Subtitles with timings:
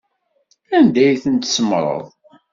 [0.77, 2.05] Anda ay ten-tsemmṛeḍ?